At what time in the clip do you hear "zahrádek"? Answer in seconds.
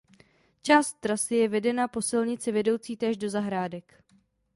3.29-4.03